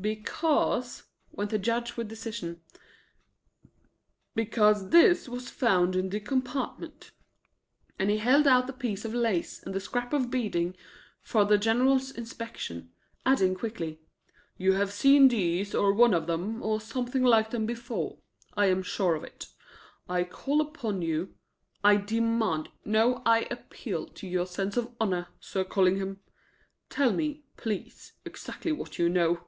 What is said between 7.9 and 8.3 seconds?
and he